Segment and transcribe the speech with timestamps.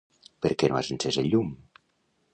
[0.45, 1.55] Per què no has encès el llum?